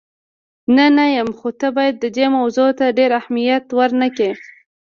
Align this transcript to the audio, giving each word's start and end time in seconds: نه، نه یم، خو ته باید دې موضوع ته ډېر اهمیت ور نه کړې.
نه، 0.75 0.85
نه 0.97 1.05
یم، 1.15 1.29
خو 1.37 1.49
ته 1.59 1.67
باید 1.75 1.95
دې 2.15 2.25
موضوع 2.37 2.69
ته 2.79 2.85
ډېر 2.97 3.11
اهمیت 3.21 3.65
ور 3.77 3.91
نه 4.01 4.07
کړې. 4.17 4.31